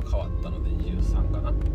[0.00, 1.69] は変わったので23かな。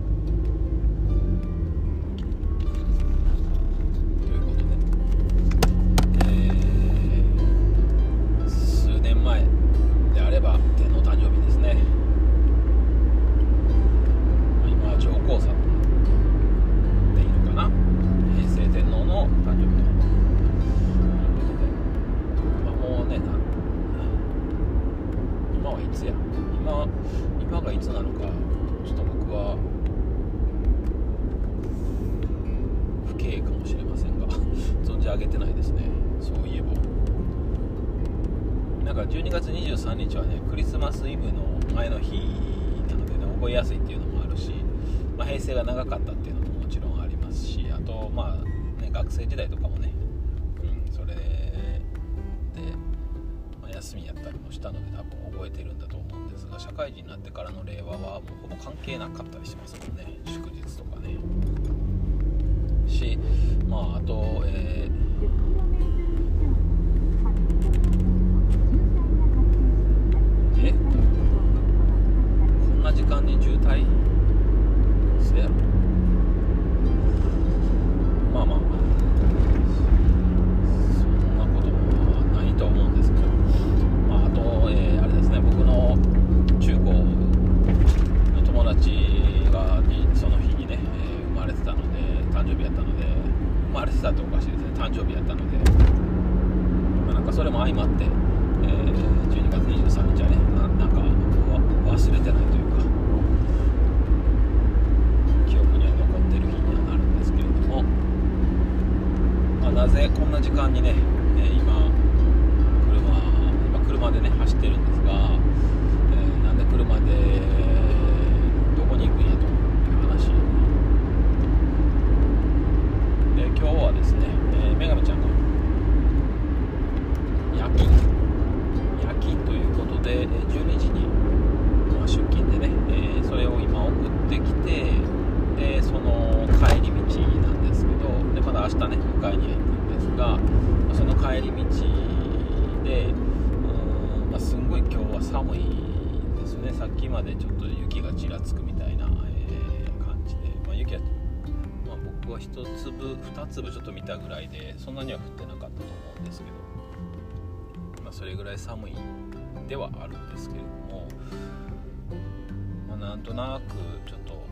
[163.26, 164.46] となくちょっと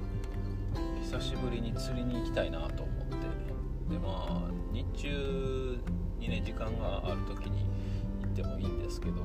[1.04, 5.78] 久しぶりに釣りに行きたいなと思ってでまあ日中
[6.20, 7.66] にね時間がある時に
[8.24, 9.22] 行ってもいいんですけど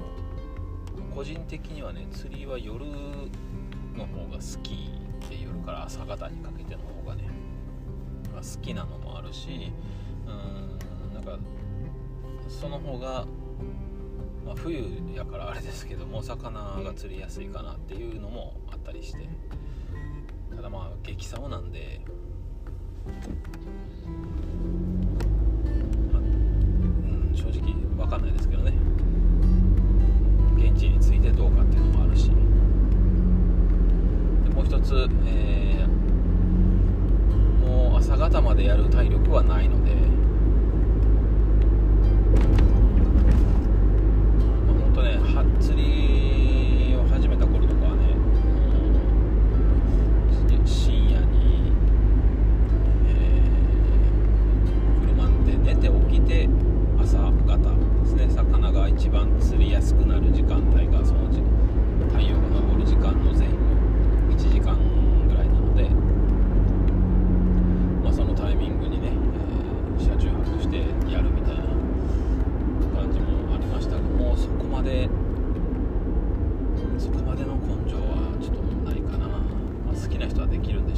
[1.15, 4.91] 個人的にはね釣りは夜の方が好き
[5.31, 7.25] で夜から朝方にかけての方がね
[8.35, 9.73] 好きなのもあるし
[10.27, 11.39] うんなんか
[12.49, 13.25] その方が、
[14.45, 14.85] まあ、冬
[15.15, 18.55] やからあれですけども魚が釣りやすいかなっていうのも
[18.99, 19.29] りして。
[20.55, 22.01] ただまあ激寒なんで。
[26.13, 28.73] まあ、うん正直分かんないですけどね。
[30.57, 32.29] 現地についてどうかっていうのもあるし。
[32.29, 32.35] で
[34.51, 40.08] もう一つ、えー、もう朝方までやる体力はないので。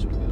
[0.04, 0.29] guys.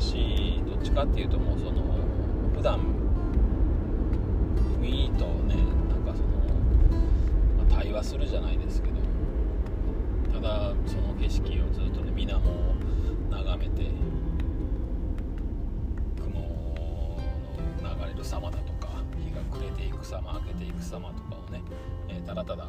[0.00, 1.82] しどっちかっていうともうその
[2.54, 2.80] 普段
[4.80, 5.56] 海とね
[5.88, 6.28] なんかその、
[7.56, 8.96] まあ、対話するじゃないですけど
[10.32, 12.40] ただその景色をずっとね水面を
[13.30, 13.90] 眺めて
[16.22, 18.88] 雲の流れる様だとか
[19.18, 21.62] 日が暮れていく様明けていく様とかをね、
[22.08, 22.68] えー、ただただ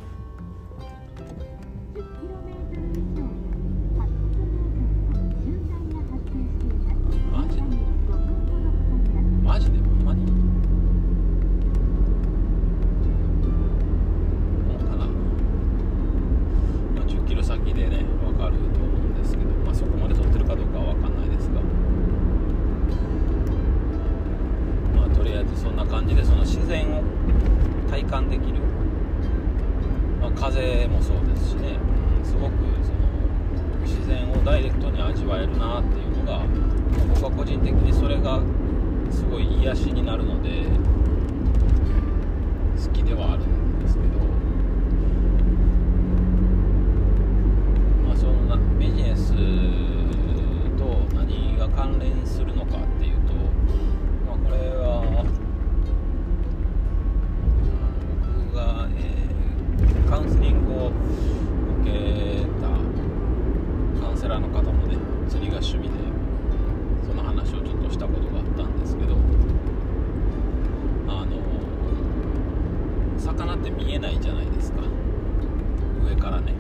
[76.30, 76.54] からね。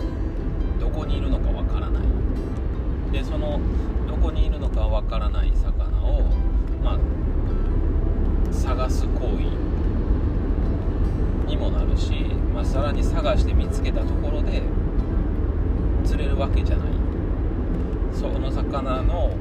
[0.80, 2.04] どこにいるのかわからない。
[3.12, 3.60] でその
[4.08, 6.24] どこにいるのかわからない魚を
[6.84, 7.00] まあ
[8.54, 9.44] 探す行為
[11.48, 12.12] にもなるし、
[12.54, 14.62] まあ、さらに探して見つけたところで
[16.06, 16.88] 釣れるわけじゃない。
[18.14, 19.32] その魚の、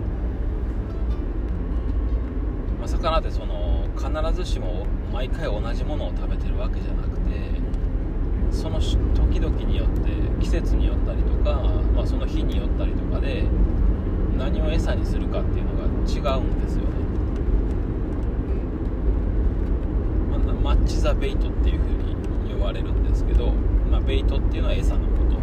[2.79, 7.66] まあ、魚ってその必ずしも毎回同じものを食べてるわけじゃなくて
[8.57, 10.11] その時々によって
[10.41, 11.61] 季節によったりとか、
[11.95, 13.45] まあ、その日によったりとかで
[14.39, 16.89] 何を餌にするかっていうのが違うんですよね、
[20.31, 23.53] まあ、マッチ・ザ・ベイトっていう風に呼ばれるんですけど、
[23.91, 25.37] まあ、ベイトっていうのは餌のこと。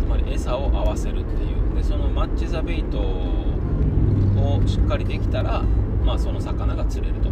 [0.00, 1.76] つまり餌を合わせるっていう。
[1.76, 5.62] でそのマッチ・ザ・ベイトをしっかりできたら、
[6.04, 7.28] まあ、その魚が釣れると。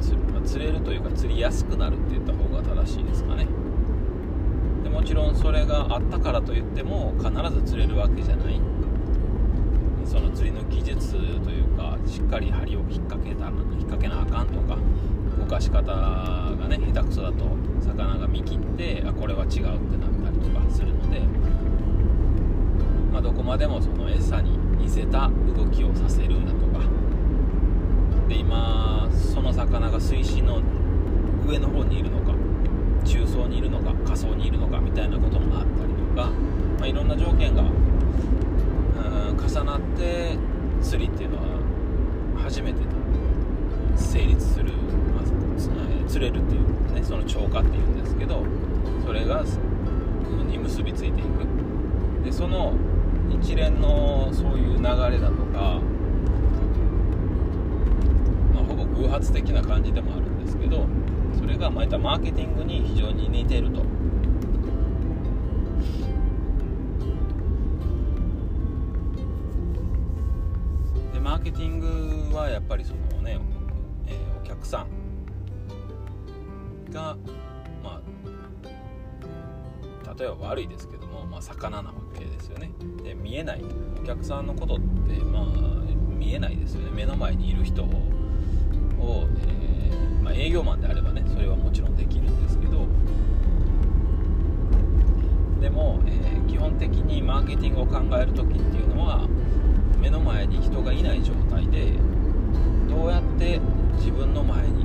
[0.00, 2.11] 釣,、まあ、釣れるというか釣りやすくなるって
[2.82, 3.46] 言った方が正しいですかね。
[4.82, 8.60] でもちろんそれがあったからといっても必ず釣れるわけじゃない。
[10.04, 11.18] その釣りの技術と
[11.50, 14.76] いうかしっかり針を引っ掛けた引っ掛けなあかんとか
[15.38, 17.44] 動かし方がね下手くそだと
[17.80, 19.76] 魚が見切ってあこれは違うってなっ
[20.22, 21.20] たりとかするので、
[23.12, 26.84] まあ、どこまでもその餌に似せた動きをさせるんだとか。
[28.28, 30.60] で今その魚が水深の
[31.46, 32.32] 上の方にいるのか。
[33.04, 36.30] 中層にいるのか下層にいるのかみたいなこともあったりとか、
[36.78, 37.62] まあ、いろんな条件が
[39.52, 40.36] 重なって
[40.80, 41.42] 釣りっていうのは
[42.42, 42.78] 初めて
[43.96, 44.72] 成立する、
[45.14, 48.44] まあ、釣れるっていうねその超過っていうんですけど
[49.04, 49.44] それが
[50.48, 51.62] に結びついていく。
[52.24, 52.74] でその
[53.30, 55.80] 一連のそういう流れだとか、
[58.54, 60.86] まあ、ほぼ偶発的な感じでもあるんですけど
[61.36, 63.82] それがまたマーケティングに非常に似ていると。
[71.12, 71.78] でマーケティン
[72.30, 73.38] グはやっぱりそのね、
[74.06, 74.86] えーお客さん
[76.92, 77.16] が
[77.82, 78.12] まあ
[80.18, 82.70] 例えば悪いですけども、まあ、魚なわけですよね。
[83.02, 83.64] で見えない。
[84.02, 84.82] お客さんのことって
[85.24, 85.44] まあ
[86.18, 86.90] 見えないですよね。
[86.90, 92.86] 目の前にいる人を、をえーまあ、営業マンであればそれはもちろんできるんですけど
[95.60, 99.26] でも、えー、基本的にマーケティングを考える時っていうのは
[100.00, 101.92] 目の前に人がいない状態で
[102.88, 103.60] どうやって
[103.96, 104.84] 自分の前に、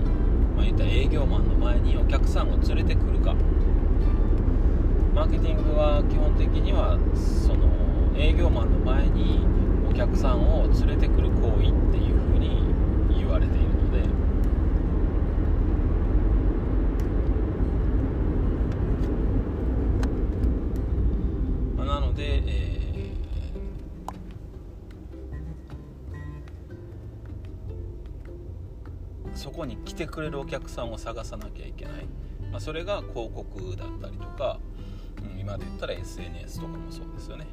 [0.56, 3.36] まあ、言った営業マンの前にお客さんを連れてくるか。
[5.18, 7.66] マーケティングは基本的にはその
[8.16, 9.40] 営業マンの前に
[9.90, 12.67] お客さんを連れてくる行為っていうふうに
[29.68, 32.08] に来てくれるお客さんを探さなきゃいけない、
[32.52, 34.60] まあ、それが広告だったりとか
[35.24, 37.48] うん今で言ったら SNS とかもそうですよね。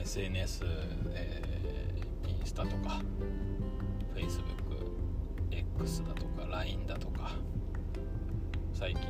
[0.00, 0.64] SNS、
[1.12, 3.00] えー、インスタとか
[4.14, 7.32] FacebookX だとか LINE だとか
[8.72, 9.02] 最近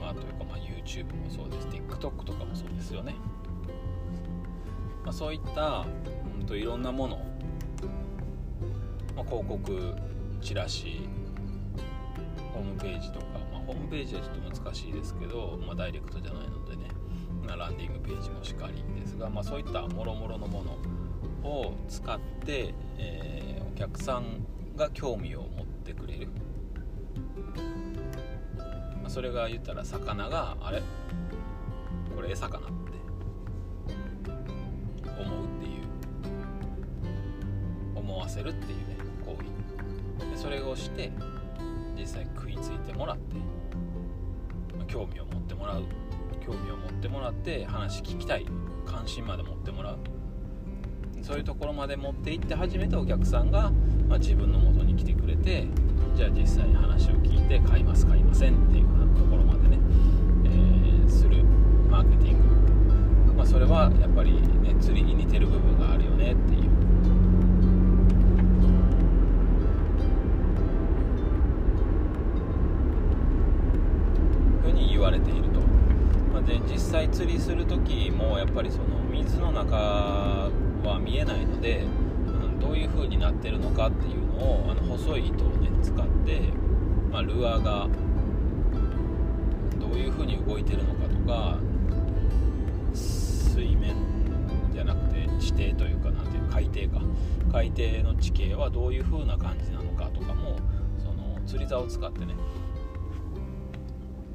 [0.00, 1.66] はというか、まあ、YouTube もそうです。
[1.68, 3.14] TikTok とかもそうですよね、
[5.04, 5.86] まあ、そういった、
[6.38, 7.16] うん、といろんなもの、
[9.16, 9.94] まあ、広告
[10.40, 11.08] チラシ
[12.52, 16.88] ホームページとかまホームページはちょっと難しいですけど、まあ、ダイレクトじゃないのでね、
[17.46, 20.72] まあ、ランディングページもしかりですが、まあ、そういったもろもろのもの
[21.48, 24.44] を使って、えー、お客さん
[24.76, 26.28] が興味を持ってくれる、
[29.00, 30.82] まあ、それが言ったら魚があれ？
[32.16, 32.74] これ餌かなって。
[35.22, 35.82] 思うっていう。
[37.94, 38.89] 思わせるっていう。
[40.40, 41.12] それをして
[41.94, 43.36] 実際食いついてもらって
[44.78, 45.84] ま興味を持ってもらう。
[46.40, 48.46] 興味を持ってもらって話聞きたい。
[48.86, 49.98] 関心まで持ってもらう。
[51.20, 53.70] そういうところまで持っていって初めてお客さんが、
[54.08, 55.66] まあ、自分の元に来てくれて
[56.16, 59.78] じゃあ実際に話を聞いて買います買いませんっていうようなところまでね、
[60.46, 61.44] えー、する。
[61.90, 66.59] マーケティング、まあ、それはやっぱりね釣りに似てる部分があるよねっていう
[85.00, 86.40] 細い糸をね使って、
[87.10, 87.88] まあ、ルアーが
[89.78, 91.58] どういう風に動いてるのかとか
[92.92, 93.94] 水面
[94.72, 97.04] じゃなくて地底というかなんていう海底か。
[97.52, 100.56] 海底の地形はどういう風な感じなのかとかも
[100.98, 102.34] その釣り竿を使ってね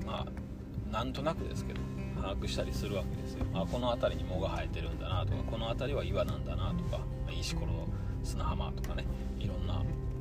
[0.05, 1.79] まあなんとなくですけど
[2.17, 3.45] 把握したりするわけですよ。
[3.53, 6.99] あこの辺りに藻が生えてるんだなとかこの辺りは岩なんだなとか
[7.31, 7.87] 石ころ
[8.21, 9.05] 砂浜とかね。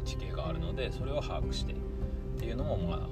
[0.05, 1.77] 地形があるのでそれを把握してっ
[2.39, 3.09] ていうのもまあ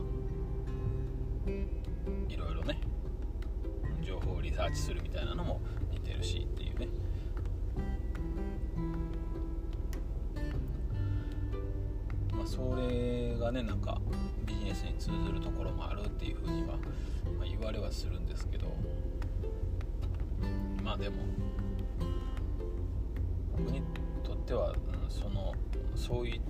[2.29, 2.81] いろいろね
[4.07, 6.89] 情報をリサーチするみたいなのも似てるしっていうね。
[12.33, 14.01] まあそれがねなんか
[14.47, 16.77] ビジネスに通ずるところもあるっていうふうには
[17.39, 18.75] まあ、言われはするんですけど。
[20.83, 21.17] まあでも
[23.57, 23.83] 僕に
[24.25, 25.55] とっては、うん、その
[26.03, 26.41] そういう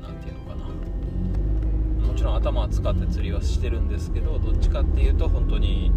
[0.00, 2.08] 何て言うのかな。
[2.08, 5.92] もちろん頭は使って釣りはしてるんですけどどっちかっていうと本当に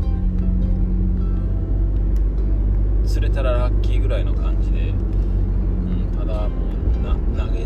[3.08, 6.58] 釣れたらラッキーぐらいの感じで、うん、ただも
[7.14, 7.60] う投げ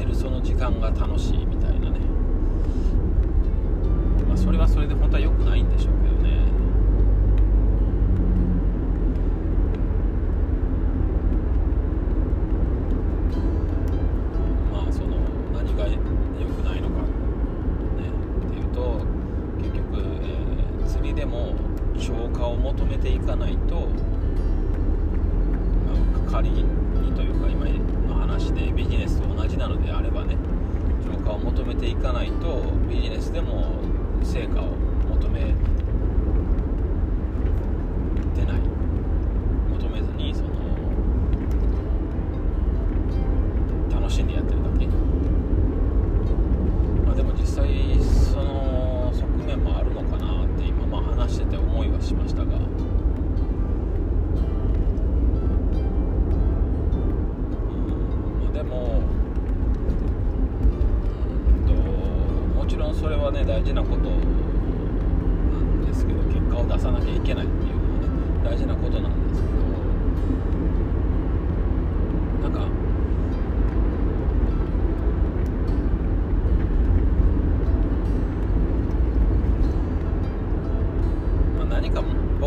[0.00, 2.00] てるその時間が楽しいみたいなね。
[4.28, 5.97] まそれはそれで本当は良くないんでしょう
[23.28, 23.86] かないと、
[26.30, 26.64] 仮に
[27.14, 27.66] というか今
[28.08, 30.34] の話でビジネスと同じなのであればね
[31.04, 33.82] 浄化を求めていかないとビジネスでも
[34.22, 34.87] 成果を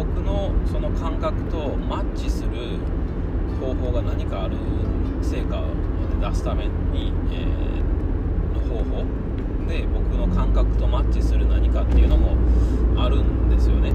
[0.01, 2.49] 僕のその感覚とマッチする
[3.59, 4.57] 方法が何かある
[5.21, 5.65] 成果を
[6.19, 9.03] 出すために、えー、の方法
[9.69, 12.35] で僕の感覚とマッチする何かっていうのも
[12.99, 13.93] あるんですよね。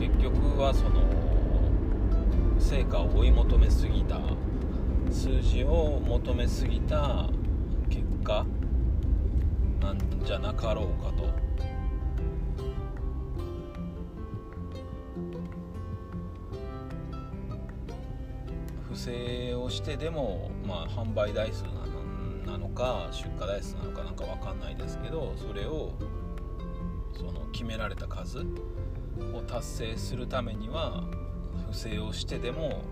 [0.00, 1.02] 結局はその
[2.58, 4.18] 成果を追い求めすぎた
[5.10, 7.28] 数字を求めすぎた
[7.90, 8.46] 結果
[9.78, 11.28] なんじゃなかろうかと。
[18.88, 21.64] 不正をしてでも、まあ、販売台数
[22.46, 25.92] なのか出荷台数なのかなんか分かんないですけどそれを
[27.14, 28.46] その決められた数
[29.34, 31.04] を達成するためには
[31.70, 32.82] 不正をしてでも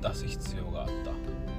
[0.00, 1.57] 出す必要があった。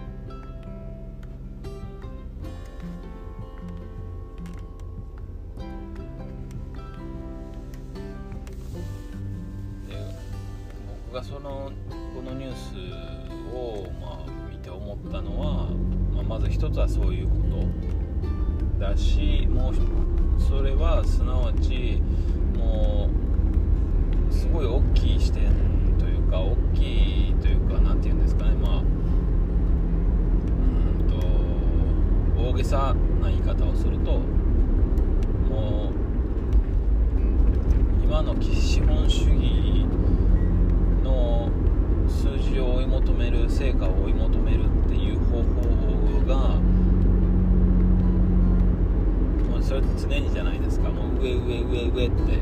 [49.70, 50.90] それって常にじゃないですか。
[50.90, 52.40] もう上上上上って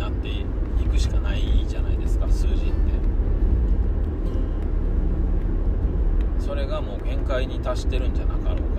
[0.00, 0.46] なってい
[0.90, 2.26] くしかないじゃないですか。
[2.30, 2.64] 数字って。
[6.38, 8.73] それがもう限界に達してるんじゃなかろう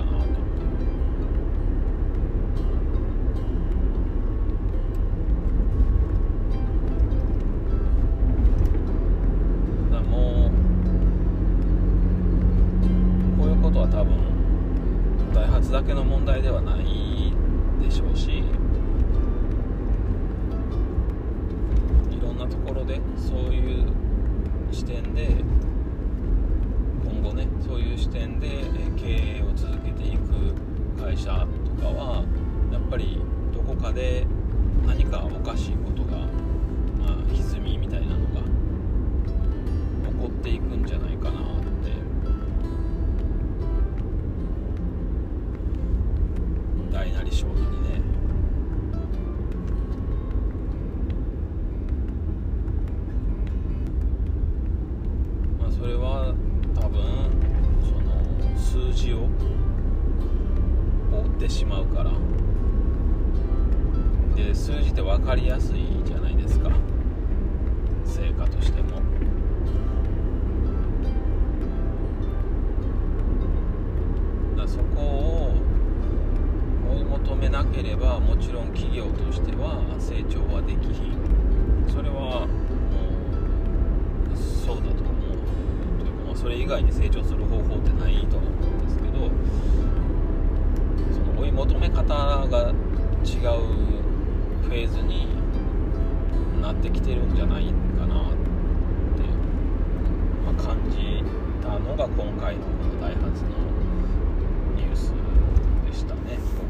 [77.56, 81.16] なければもちろん企業としては成長はできひん
[81.88, 82.52] それはも
[84.34, 85.40] うそうだと思う
[85.98, 89.32] というか、まあ、それ以外に成長する方法ってないとは思うんですけど
[91.16, 92.74] その追い求め方が
[93.24, 93.56] 違う
[94.68, 95.30] フェーズに
[96.62, 98.34] なってきてるんじゃないかなっ
[99.16, 99.24] て、
[100.44, 101.24] ま、感じ
[101.64, 103.56] たのが今回のこのダイハツの
[104.76, 105.14] ニュース
[105.88, 106.65] でしたね。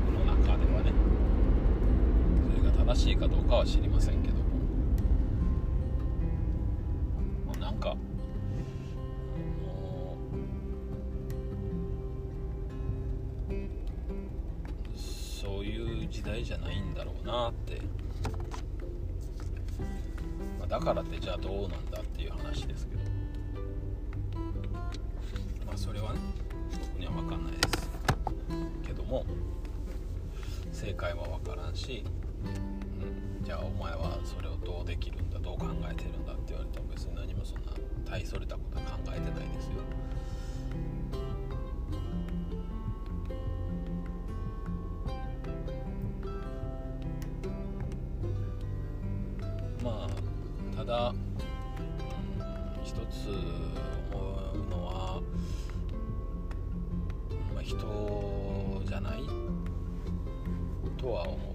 [2.85, 4.43] 正しいかどうかは知りませんけども。
[7.59, 7.97] なんかも
[13.49, 13.53] う
[14.95, 17.81] そういう時代じゃないんだろうなって、
[20.59, 23.01] まあ、だからってじゃあどうなんだっていう話ですけど。
[25.65, 26.19] まあそれはね
[26.93, 27.89] 僕には分かんないです
[28.85, 29.25] けども。
[30.71, 32.03] 正解は分からんし、
[38.15, 39.71] 大それたことは考えてないですよ。
[49.83, 51.17] まあただ、うん、
[52.85, 53.27] 一つ
[54.13, 55.21] 思うのは、
[57.53, 59.19] まあ、人じゃない
[60.97, 61.54] とは思う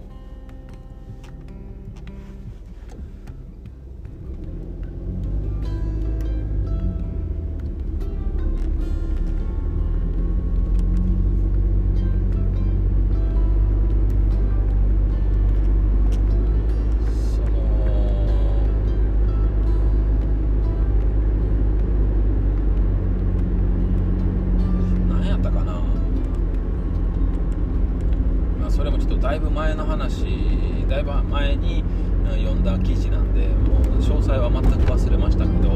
[31.41, 31.83] 前に
[32.23, 35.71] 読んだ記事なんでもう詳細は全く忘れましたけど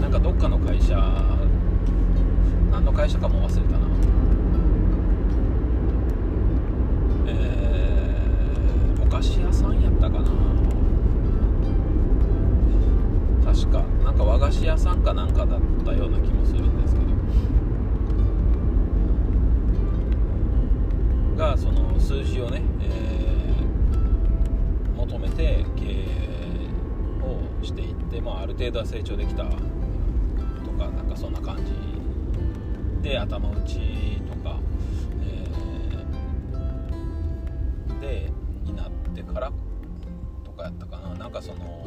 [0.00, 0.96] なんかどっかの会社
[2.72, 3.77] 何の会社かも忘れた。
[28.08, 31.58] をしていって、まあ、ある程度は成長できたとかなんかそんな感
[33.02, 34.58] じで頭打ちとか、
[35.22, 38.32] えー、で
[38.64, 39.52] になってから
[40.44, 41.14] とかやったかな。
[41.14, 41.86] なんかそのも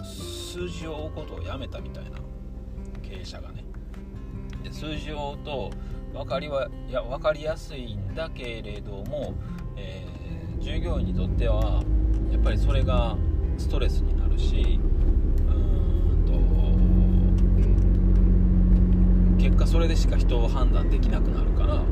[0.00, 2.18] う数字を追うことをやめたみたいな
[3.02, 3.64] 経営者がね。
[4.62, 5.70] で数字を追うと
[6.14, 9.34] 分かりはいや分かりやすいんだけれども、
[9.76, 10.16] えー
[10.58, 11.84] 従業員にとっては
[12.32, 13.16] やっぱりそれが
[13.56, 14.25] ストレスになる。
[14.36, 14.78] し
[15.48, 16.24] うん
[19.38, 21.82] と結果それでしか人を判断できなくなるから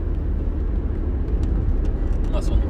[2.32, 2.62] まあそのも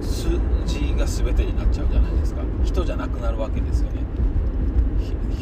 [0.00, 0.28] う数
[0.66, 2.42] 字が全てになっちゃうじゃないですか。
[2.64, 4.02] 人じゃなくなるわけですよね。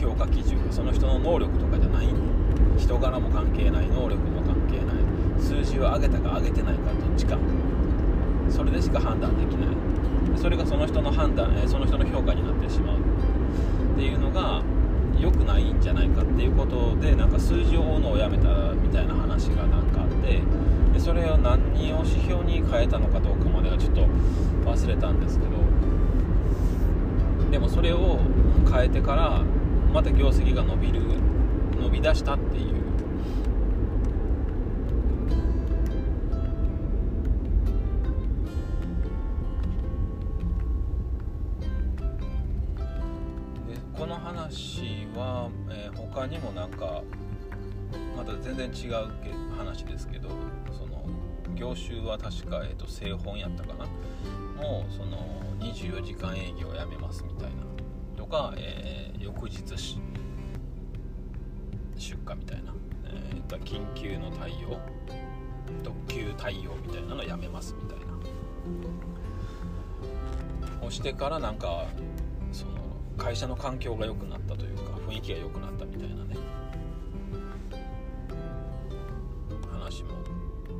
[0.01, 0.73] 評価基準が。
[0.73, 2.21] その人の能力とかじゃないんで
[2.79, 3.89] 人柄も関係ない。
[3.89, 4.97] 能力も関係ない。
[5.43, 7.37] 数字を上げたか上げてないかどっちか。
[8.51, 9.69] それでしか判断できない。
[10.37, 12.97] それがその人の判断その人の評価になってしまう。
[12.97, 14.63] っていうのが
[15.19, 20.41] 良くないんじゃないかっていうことでなんか数字を追うのをやめたみたいな話がなんかあって
[20.95, 21.61] でそれを何
[21.93, 24.07] を指標に変えたのかどうかまではちょっと
[24.65, 25.51] 忘れたんですけど。
[27.51, 28.21] でもそれを
[28.73, 29.43] 変えてから
[29.93, 31.01] また業績が伸びる
[31.81, 32.80] 伸び出したっていう
[48.91, 50.31] 違う話ですけど
[50.73, 51.07] その
[51.55, 53.87] 業種は確か、えーと、製本やったかな？
[54.61, 57.63] もうその24時間営業やめますみたいな。
[58.17, 59.63] とか、えー、翌日
[61.97, 62.75] 出荷みたいな、
[63.05, 64.81] えー、緊急の対応
[65.85, 68.05] 特急対応みたいなのやめますみたいな。
[70.85, 71.87] をしてからなんか
[72.51, 72.73] その
[73.17, 76.50] 会社の環境が良くなったというか雰囲気が良くなったみたいなね。
[79.91, 80.11] 話も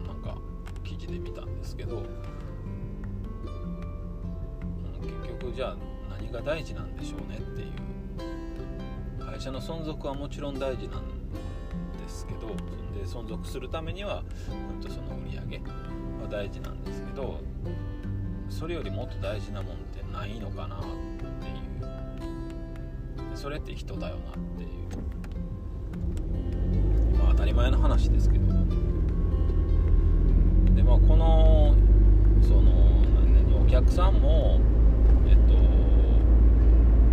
[0.07, 0.39] なんか
[0.85, 2.05] 記事で見たんですけど、うん、
[5.01, 5.77] 結局じゃあ
[6.09, 11.03] 何が大事なんでしょうねっていう会社の存続はもちろん大事なん
[11.99, 12.47] ですけど
[12.95, 17.41] で存続するためには本当その売り上げは大事なんですけど
[18.49, 20.97] それよりもっと大事なもんってないのかなっていう。
[23.35, 24.71] それって人だよなっていう。
[27.17, 28.90] まあ当たり前の話ですけど。
[30.81, 31.75] でまあこの
[32.41, 34.59] そのお客さんも
[35.29, 35.55] えっと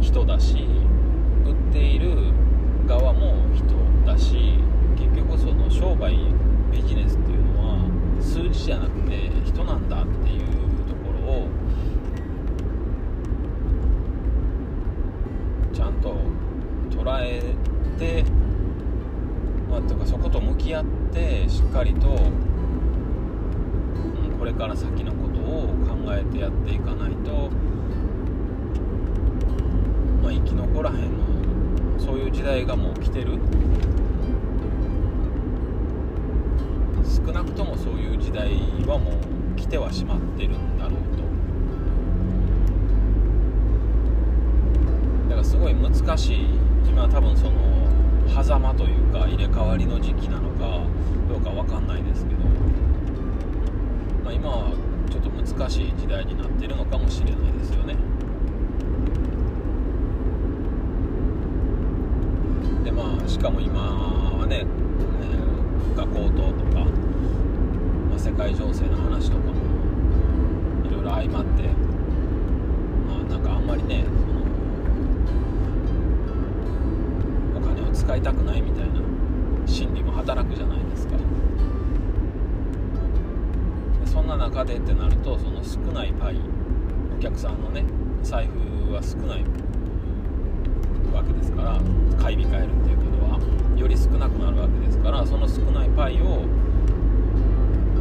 [0.02, 0.66] 人だし
[1.46, 2.16] 売っている
[2.88, 3.66] 側も人
[4.06, 4.54] だし
[4.96, 6.18] 結局その商売
[6.72, 10.46] ビジネスっていうのは数字じゃなくて人なんだっていう
[10.88, 11.48] ところを
[15.74, 16.16] ちゃんと
[16.90, 17.42] 捉え
[18.00, 18.24] て
[19.70, 22.47] まあとかそこと向き合ってしっかりと
[24.58, 27.50] から先のことを考えてやっていかないと、
[30.24, 31.28] まあ、生き残らへんの。
[32.00, 33.38] そういう時代がもう来てる。
[37.06, 38.50] 少なくともそういう時代
[38.88, 41.24] はもう来てはしまってるんだろうと。
[45.30, 46.48] だからすごい難しい。
[46.88, 47.52] 今多分その
[48.44, 50.80] 狭間というか入れ替わりの時期なのか
[51.30, 52.37] どうか分かんないですけど、
[54.28, 54.72] まあ、今は
[55.10, 57.96] ちょっと難しい時代になってるのかもしれないですよね。
[62.84, 64.68] でまあしかも今はね、ね、
[65.96, 66.84] 学校等とか、
[68.10, 69.54] まあ、世界情勢の話とかも
[70.86, 71.64] いろいろ相まって
[73.08, 74.04] まあなんかあんまりね
[77.56, 79.00] お金を使いたくないみたいな
[79.66, 81.16] 心理も働くじゃないですか。
[84.28, 86.36] んな中でってなるとその少ないパイ
[87.18, 87.86] お客さんのね
[88.22, 89.46] 財布は少ない
[91.16, 91.80] わけですから
[92.22, 93.40] 買い控えるっていうことは
[93.78, 96.44] より少なくなるわけですからその少ないパイを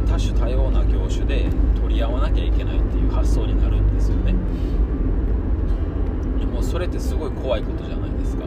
[0.05, 1.45] 多種多様な業種で
[1.79, 4.33] 取り合わなきゃいけないっていう発想になるんですよね。
[6.39, 8.43] でもそれってすごい怖いことじゃないですか。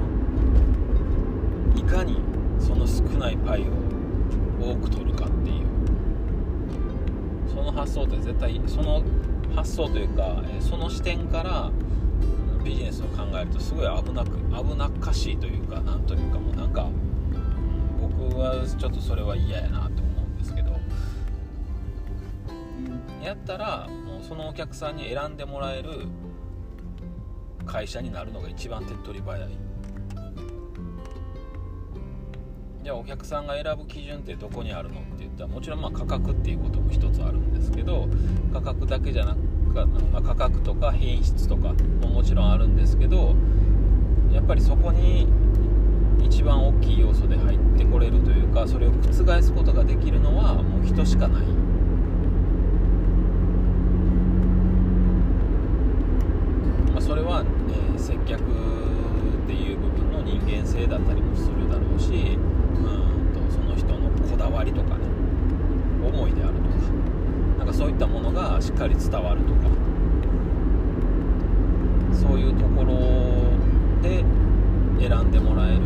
[1.76, 2.18] いかに
[2.58, 5.09] その少ないパイを多く取る
[7.80, 9.02] 発想って絶対その
[9.54, 11.70] 発想というかその視点から
[12.62, 16.88] ビジネスを考えるとすごい危なく危なっかしいというかなんというかもうなんか
[17.98, 20.72] 僕はちょっとそれは嫌やなと思うんですけど
[23.24, 26.06] やったらもうそのお客さんに選んでもらえる
[27.64, 29.69] 会社になるのが一番手っ取り早い。
[32.82, 38.08] じゃあお客さんが選ぶ基準ってどこにあるのって言ったらもちろんまあ価格っていうことも一つあるんですけど
[38.54, 39.38] 価格だけじゃなく、
[40.10, 43.34] まあ、価格とか品質とかももちろんあるんですけど
[44.32, 45.28] やっぱりそこに
[46.24, 51.42] 一番大きい要素で入ってこれるというかそれを覆すことができるのはもう人しかない、
[57.00, 57.50] それは、ね、
[57.98, 58.44] 接客っ
[59.46, 62.38] ていう部分の人間性だったりもするだろうし
[64.40, 65.05] だわりとかね
[66.03, 66.68] 思いであるとか
[67.59, 69.61] なんかそういったものがしっかり伝わるとか
[72.11, 72.94] そういうところ
[74.00, 74.24] で
[74.98, 75.81] 選んでもらえる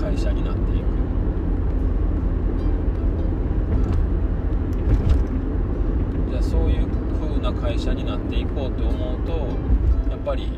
[0.00, 0.86] 会社になっていく。
[6.30, 6.86] じゃあそういう
[7.20, 9.32] 風な会社になっていこうと思うと
[10.08, 10.52] やっぱり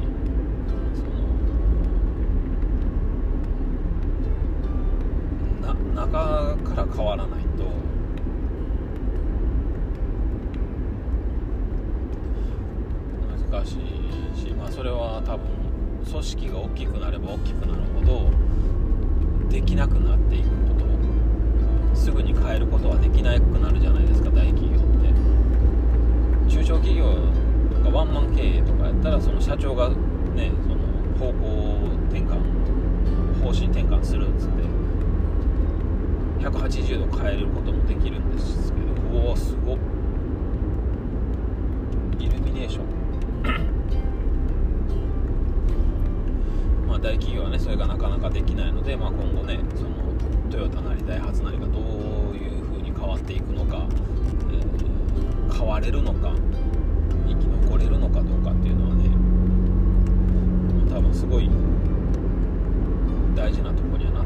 [5.94, 7.64] 中から変わらないと。
[13.50, 15.46] 難しいし、まあ、それは多分
[16.08, 18.30] 組織が大きくなれば大きくなるほど
[19.48, 20.74] できなくなっていくこ
[21.92, 24.80] とすぐに変えることはできなくなるじゃないですか大企業っ
[26.46, 26.50] て。
[26.50, 27.14] 中小企業
[27.74, 30.52] とかワンマン経営とかやったらその社長がね
[31.18, 34.77] その方向転換方針転換するっつって。
[36.38, 38.86] 180度変えることもできるんですけど
[39.18, 39.78] おおすごっ。
[42.18, 42.84] イルミネーション。
[46.88, 49.90] まあ大企業はねそれがなかなかできないので、まあ、今後ねその
[50.50, 51.82] トヨタなりダイハツなりがどう
[52.36, 53.86] いう風に変わっていくのか、
[54.50, 56.32] えー、変われるのか
[57.26, 59.10] 生き残れるのかどうかっていうのはね
[60.90, 61.48] 多分すごい
[63.34, 64.17] 大事なところにはな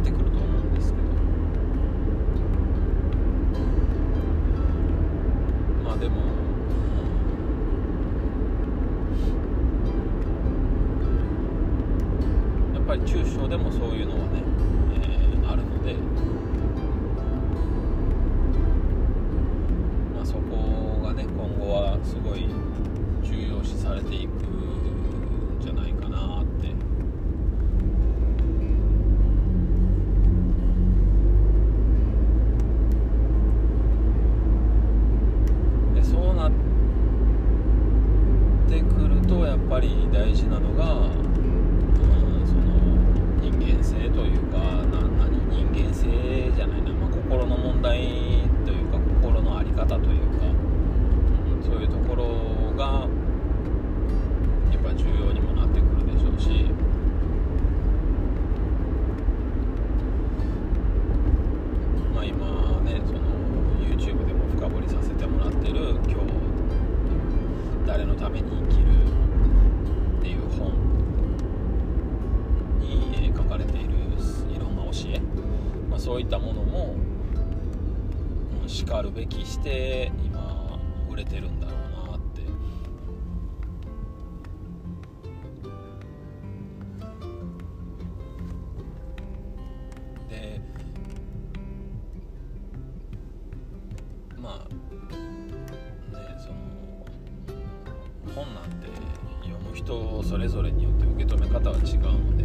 [100.32, 102.44] それぞれによって受け止め方は違うので。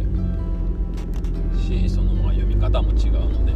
[1.58, 3.47] しそのまあ読み方も違うので、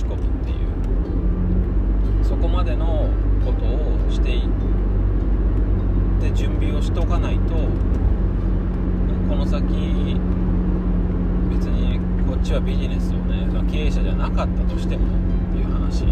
[0.00, 3.10] し込むっていうそこまでの
[3.44, 4.42] ことをしていっ
[6.20, 7.54] て準備をしとかないと
[9.28, 9.62] この先
[11.50, 15.10] 別にこっちはビジネスをね経営者じゃなかったとしてもっ
[15.52, 16.06] ていう話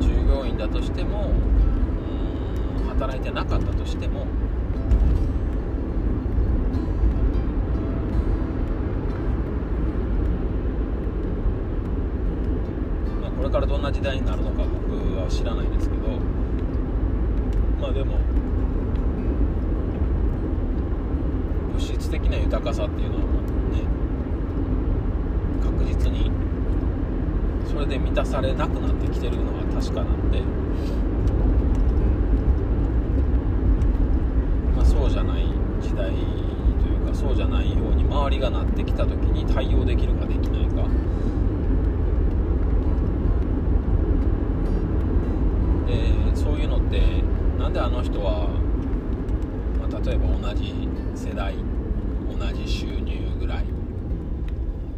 [0.00, 1.32] 従業員だとしても
[2.90, 4.26] 働いてなかったとしても
[13.42, 16.06] これからどんな時代になるのか僕は知らないですけど
[17.80, 18.16] まあでも
[21.72, 23.42] 物質的な豊かさっていうのはもう
[23.74, 23.82] ね
[25.60, 26.30] 確実に
[27.68, 30.40] それで満たされなくなってきてるのは確かなんで、
[34.76, 35.46] まあ、そうじゃない
[35.80, 40.86] 時代というかそうじゃないように周りがなってきた時に対応できるかできないか
[45.86, 47.00] でそういうのって
[47.58, 48.48] なんであの人は、
[49.78, 51.54] まあ、例えば同じ世代
[52.26, 53.64] 同じ収入ぐらい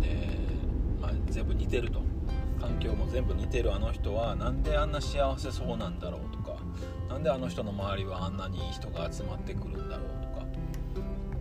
[0.00, 0.38] で、
[1.00, 2.02] まあ、全部似てると。
[2.60, 6.56] 環境も全部似てるあの人はなんであんな幸せそうなんだろうとか
[7.10, 10.46] なんであの人の周りはあんなにいい人が集まってくるんだろうとか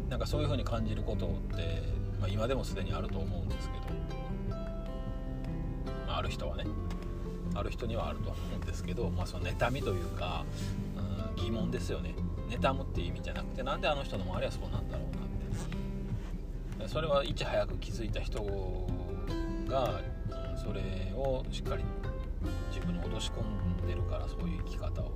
[0.09, 1.81] なんかそういう風に感じることって、
[2.19, 3.83] まあ、今でもすでにあると思うんですけど、
[4.49, 6.65] まあ、ある人はね
[7.55, 10.43] ある人にはあると思うんですけど、まあ、その妬みというか、
[11.35, 12.15] 疑問ですよね
[12.49, 18.41] 妬むっていう意味じゃなくてなんであの人の周りはそうなんだろうなってそれはいち早く気づいた人
[19.67, 20.01] が、
[20.51, 20.81] うん、それ
[21.15, 21.83] をしっかり
[22.69, 23.43] 自分に落とし込
[23.83, 25.11] んでるからそういう生き方を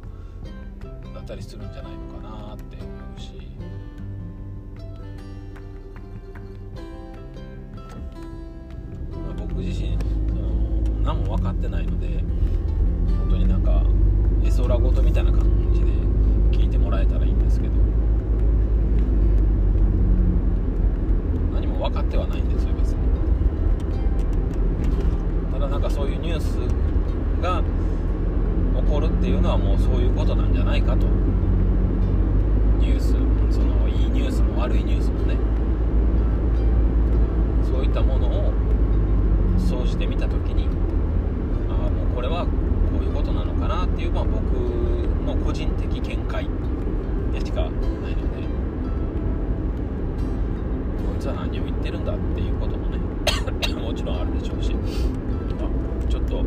[1.14, 3.34] だったりするんじゃないのかなって思うし。
[9.12, 9.98] まあ僕自身
[10.30, 12.08] その何も分かってないので
[13.20, 13.84] 本当になんか
[14.44, 15.57] 絵空事みたいな感じ
[16.68, 17.74] で聞いてもらえたらいいんですけど。
[21.54, 22.98] 何も分かってはないんですよ別に。
[25.52, 26.58] ただなんかそういうニュース
[27.42, 27.64] が
[28.82, 31.08] 起こるっていうのはもうそういうことなんじゃないかと。
[32.80, 33.14] ニュース
[33.54, 35.36] そのいいニュースも悪いニュースもね。
[37.64, 38.54] そういったものを
[39.58, 40.68] 総じてみた時に
[41.70, 42.52] ああもうこれはこ
[43.00, 44.42] ういうことなのかなっていう、まあ、僕
[45.28, 46.48] の個人的見解。
[47.34, 47.84] でしかないので
[51.06, 52.98] こいつは何を言ってるんだっていうこともね
[53.76, 56.44] もちろんあるでしょうし、まあ、ちょっと、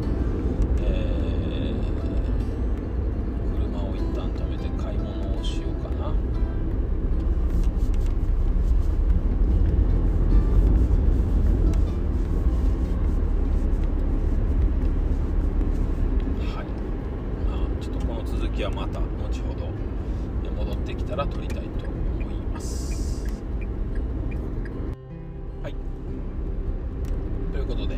[27.71, 27.97] ことで。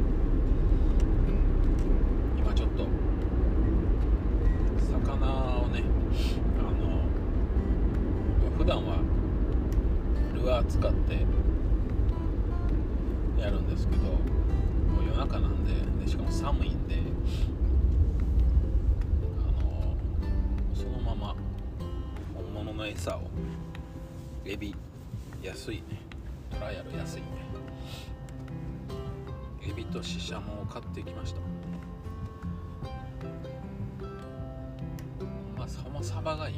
[2.37, 2.87] 今ちょっと
[4.93, 5.83] 魚をね
[6.59, 7.01] あの
[8.59, 8.99] 普段は
[10.35, 11.25] ルアー使って
[13.41, 14.11] やるんですけども
[15.01, 15.73] う夜中なんで
[16.05, 16.97] でしかも寒いんで
[19.39, 19.97] あの
[20.75, 21.35] そのまま
[22.35, 23.23] 本物の餌を
[24.45, 24.75] エビ
[25.43, 25.83] 安いね。
[26.51, 27.27] トライアル安いね。
[29.65, 31.41] エビとシシャモを買ってきました。
[35.57, 36.57] まあそもサバがいい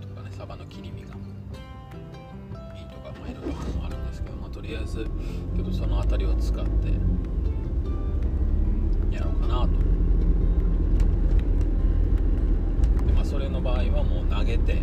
[0.00, 6.70] とかねサバの切り身がいいとかまあいろいろあるんですけどまあとりあえずちょっとその辺りを使って
[9.14, 9.68] やろうかなと。
[13.04, 14.82] でまあそれの場合はもう投げて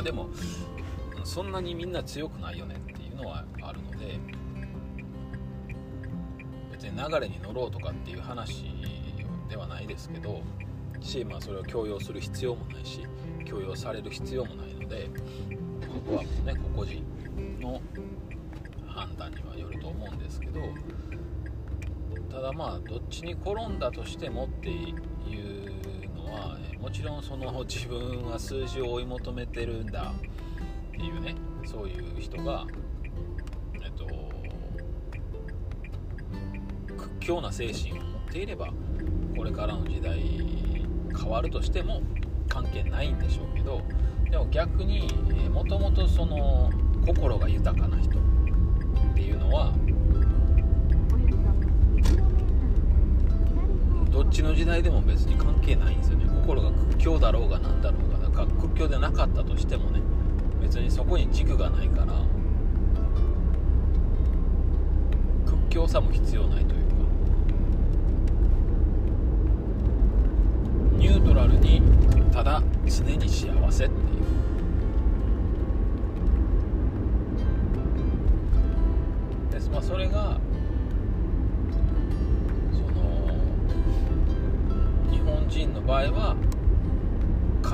[0.00, 0.28] あでも
[1.24, 4.18] そんなにみんな強くないよねっていうのはあるので
[6.72, 8.64] 別に流れに乗ろうとかっていう話
[9.48, 10.42] ではないですけど
[11.00, 13.06] し、まあ、それを強要する必要もないし
[13.44, 15.08] 強要される必要もないので
[15.86, 17.04] ここはね個々人
[17.60, 17.80] の
[18.86, 20.60] 判断にはよると思うんですけど
[22.30, 25.59] ただまあどっちに転んだとしてもっていう
[26.40, 30.12] まあもちろんその 自分は数字を追い求めてるんだ
[30.88, 31.34] っていうね
[31.66, 32.66] そういう人が
[33.74, 34.06] えっと
[36.96, 38.72] 屈強な精神を持っていれば
[39.36, 40.18] これからの時代
[41.14, 42.00] 変わるとしても
[42.48, 43.82] 関係ないんでしょうけど
[44.30, 45.08] でも逆に
[45.52, 46.70] もともとその
[47.06, 48.22] 心が豊かな人っ
[49.14, 49.74] ていうのは
[54.10, 56.29] どっちの時代でも別に関係ないんですよね。
[56.50, 60.00] 心が屈強だろうが何だろうがだから屈強でなかったとしてもね
[60.60, 62.24] 別にそこに軸がないから
[65.46, 66.94] 屈強さも必要ないというか
[70.98, 71.82] ニュートラルに
[72.32, 73.89] ただ常に幸せっ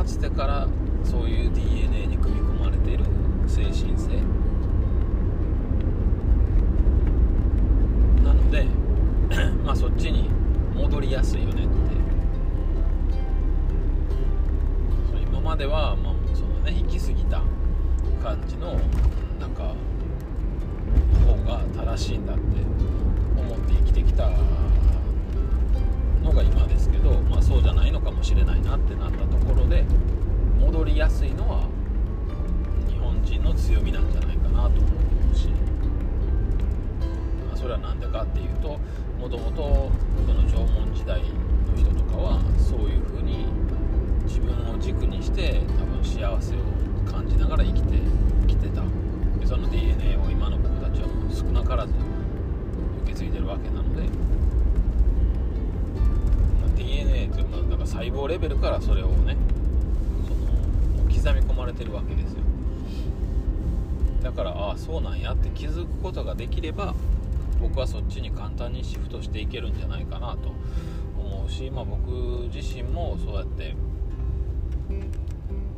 [0.07, 0.68] かつてから
[1.02, 3.04] そういう DNA に組み込まれている
[3.48, 4.22] 精神性。
[8.22, 8.66] なので
[9.66, 10.30] まあそっちに
[10.76, 11.66] 戻りやすいよねって。
[15.11, 17.42] そう今までは、まあそのね、行き過ぎた
[18.22, 18.78] 感じの
[19.40, 19.74] なんか
[21.26, 22.42] 方が正しいんだって
[23.36, 24.30] 思って生きてきた
[26.26, 29.84] のが今ですけど、まあ、そうじゃないのかもしれないなってなったところで
[30.58, 31.68] 戻りやすいのは
[32.88, 34.80] 日本人の強みなんじゃないかなと思
[35.32, 35.48] うし、
[37.46, 38.78] まあ、それは何でかっていうと
[39.20, 39.90] もともとこ
[40.26, 43.46] の縄文時代の人とかはそういうふうに
[44.24, 46.58] 自分を軸にして多分幸せを
[47.10, 47.98] 感じながら生きて
[48.48, 48.82] きてた。
[49.38, 51.92] でその DNA を今の僕たちはもう少なからず
[53.04, 54.25] 受け継いでるわけなので
[57.07, 59.36] DNA っていうのはだから細胞レベルからそれをね
[60.26, 62.40] その刻み込まれてるわけですよ。
[64.22, 66.94] だからああそうなんやって気づくことができれば
[67.61, 70.52] 僕はそっちに簡単にシフトしていけるんじゃないかなと
[71.18, 72.11] 思うし、まあ、僕
[72.52, 73.74] 自身もそうやって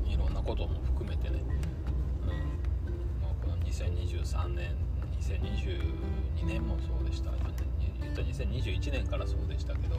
[0.07, 1.43] いろんなことも含めてね、
[2.23, 2.29] うん。
[3.23, 4.73] まあ、この2023年
[5.21, 7.31] 2022年もそうでした。
[8.01, 9.97] 言った2021年からそうでしたけど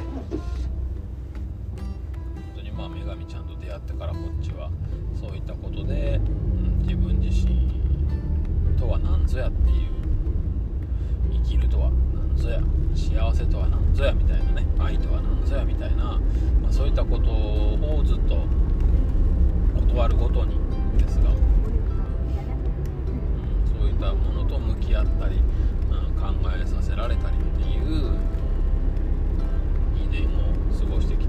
[2.80, 4.72] まあ女神ちゃんと出会ってからこっちは
[5.20, 7.70] そういったことで、うん、自分自身
[8.80, 9.90] とは何ぞやっていう
[11.44, 12.62] 生きるとは何ぞや
[12.96, 16.22] 幸せとは何ぞやみたいなね愛とは何ぞやみたいな、
[16.62, 18.48] まあ、そういったことをずっと
[19.76, 20.56] 断るごとに
[20.98, 21.36] ですが、うん、
[23.78, 28.14] そういったものと向き合ったり、うん、考えさせられたりっていう
[29.96, 31.29] 2年を過ごしてきた。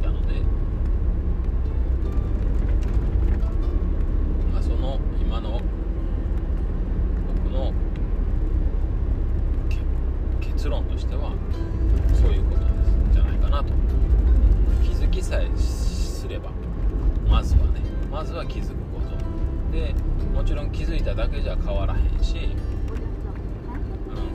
[21.43, 22.37] じゃ変わらへんし、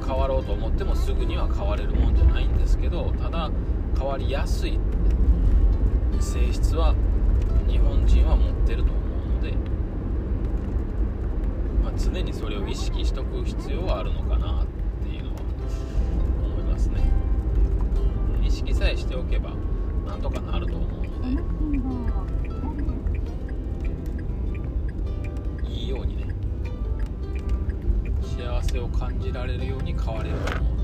[0.01, 3.49] うん、変わろうと思ってもすぐには変われるもんじゃないんですけどただ
[3.97, 4.79] 変わりやすい
[6.19, 6.95] 性質は
[7.67, 9.51] 日本人は持ってると思うので、
[11.83, 14.65] まあ、常にそれを意識しとく必要はあるのかなっ
[15.03, 15.41] ていうのは
[16.45, 17.01] 思いますね。
[18.43, 19.51] 意識さえしておけば
[20.05, 20.39] なんとか
[28.97, 30.74] 感じられるように変われると思う。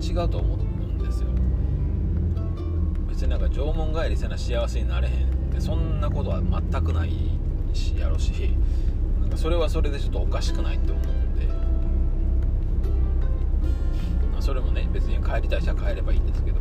[0.00, 1.28] 違うと思うんですよ。
[3.08, 7.12] 別になんか縄文帰りせな幸せになれへんってそんなことは全くない
[7.72, 8.30] しやろし
[9.20, 11.46] なんかそれはそれでちょっとおかしくないって思うんで、
[14.32, 16.58] まあ、それもね別に帰りたい人は帰ればいいんですけど。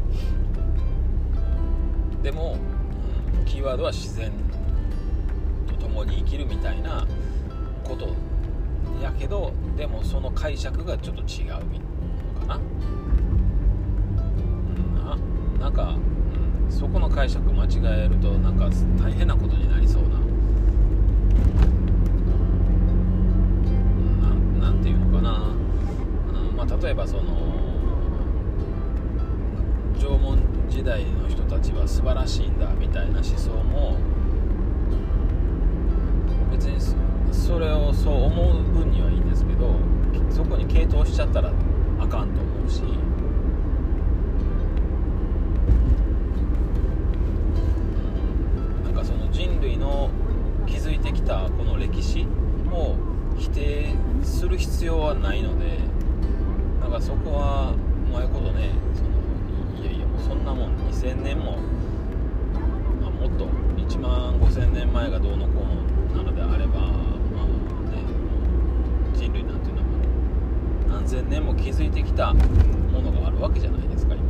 [2.24, 2.58] でも、
[3.40, 4.32] うん、キーワードは自然
[5.68, 7.08] と共に生きるみたいな
[7.84, 8.16] こと
[9.02, 11.60] やけどでもその解釈がちょっと違うの
[12.42, 12.60] かな、
[15.60, 15.95] なんか、
[16.66, 17.68] うん、そこの解釈間違
[18.05, 18.70] えるとなんか
[19.01, 20.10] 大変なことになりそうな。
[24.60, 25.32] 何て言うのかな、
[26.49, 27.24] うんまあ、例えばその
[29.99, 30.39] 縄文
[30.70, 33.97] 時代の人たちは素晴らしいんだみたいな思想も
[36.51, 36.80] 別に
[37.32, 39.76] それをそう思う分にはいいんですけど
[40.30, 41.51] そこに傾倒しちゃったら
[41.99, 43.07] あかんと思うし。
[51.28, 52.25] たこの歴史
[52.71, 52.95] を
[53.38, 55.78] 否定する必要はないので
[56.80, 61.57] なんかそこはうまいことねそのいやいやもうそんなもん2000年も、
[63.01, 65.65] まあ、もっと1万5000年前がどうのこ
[66.13, 66.88] うのなのであれば
[69.13, 74.26] 人類なんていうのは何千年も築いてきたものがあるわけじゃないですか今。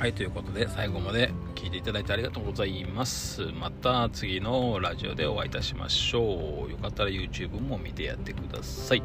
[0.00, 3.42] はいということで最後まで聞いていただいてありがとうございます。
[3.52, 6.70] また次のラジオでお会いいたしましょう。
[6.70, 9.02] よかったら YouTube も見てやってください。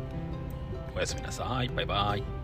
[0.96, 1.68] おやすみなさい。
[1.68, 2.35] バイバイ。